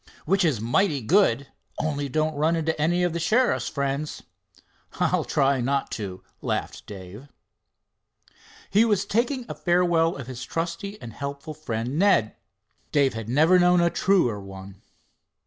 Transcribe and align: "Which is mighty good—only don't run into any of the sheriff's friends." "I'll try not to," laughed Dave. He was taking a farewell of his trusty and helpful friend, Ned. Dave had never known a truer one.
"Which 0.25 0.43
is 0.43 0.59
mighty 0.59 0.99
good—only 0.99 2.09
don't 2.09 2.33
run 2.33 2.55
into 2.55 2.81
any 2.81 3.03
of 3.03 3.13
the 3.13 3.19
sheriff's 3.19 3.67
friends." 3.69 4.23
"I'll 4.93 5.23
try 5.23 5.61
not 5.61 5.91
to," 5.91 6.23
laughed 6.41 6.87
Dave. 6.87 7.27
He 8.71 8.83
was 8.83 9.05
taking 9.05 9.45
a 9.47 9.53
farewell 9.53 10.15
of 10.15 10.25
his 10.25 10.43
trusty 10.43 10.99
and 10.99 11.13
helpful 11.13 11.53
friend, 11.53 11.99
Ned. 11.99 12.35
Dave 12.91 13.13
had 13.13 13.29
never 13.29 13.59
known 13.59 13.79
a 13.79 13.91
truer 13.91 14.39
one. 14.41 14.81